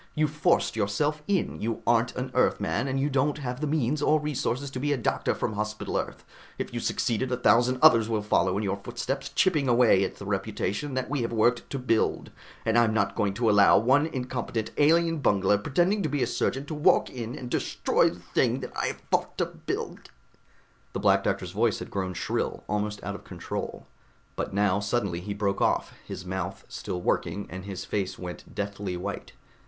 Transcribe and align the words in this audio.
You 0.15 0.27
forced 0.27 0.75
yourself 0.75 1.21
in, 1.27 1.61
you 1.61 1.83
aren't 1.85 2.15
an 2.15 2.31
Earthman 2.33 2.87
and 2.87 2.99
you 2.99 3.07
don't 3.07 3.37
have 3.37 3.61
the 3.61 3.67
means 3.67 4.01
or 4.01 4.19
resources 4.19 4.71
to 4.71 4.79
be 4.79 4.91
a 4.91 4.97
doctor 4.97 5.35
from 5.35 5.53
Hospital 5.53 5.95
Earth. 5.95 6.25
If 6.57 6.73
you 6.73 6.79
succeed, 6.79 7.21
a 7.21 7.37
thousand 7.37 7.77
others 7.83 8.09
will 8.09 8.23
follow 8.23 8.57
in 8.57 8.63
your 8.63 8.77
footsteps, 8.77 9.29
chipping 9.29 9.67
away 9.67 10.03
at 10.03 10.15
the 10.15 10.25
reputation 10.25 10.95
that 10.95 11.07
we 11.07 11.21
have 11.21 11.31
worked 11.31 11.69
to 11.69 11.77
build, 11.77 12.31
and 12.65 12.79
I'm 12.79 12.95
not 12.95 13.13
going 13.13 13.35
to 13.35 13.47
allow 13.51 13.77
one 13.77 14.07
incompetent 14.07 14.71
alien 14.77 15.19
bungler 15.19 15.59
pretending 15.59 16.01
to 16.01 16.09
be 16.09 16.23
a 16.23 16.25
surgeon 16.27 16.65
to 16.65 16.73
walk 16.73 17.11
in 17.11 17.35
and 17.37 17.47
destroy 17.47 18.09
the 18.09 18.21
thing 18.21 18.63
I've 18.75 19.03
fought 19.11 19.37
to 19.37 19.45
build" 19.45 20.09
The 20.93 20.99
Black 20.99 21.23
Doctor's 21.23 21.51
voice 21.51 21.77
had 21.77 21.91
grown 21.91 22.15
shrill, 22.15 22.63
almost 22.67 23.03
out 23.03 23.13
of 23.13 23.23
control. 23.23 23.85
But 24.35 24.51
now 24.51 24.79
suddenly 24.79 25.19
he 25.21 25.35
broke 25.35 25.61
off, 25.61 25.93
his 26.03 26.25
mouth 26.25 26.65
still 26.67 27.03
working, 27.03 27.45
and 27.51 27.65
his 27.65 27.85
face 27.85 28.17
went 28.17 28.55
deathly 28.55 28.97
white. 28.97 29.33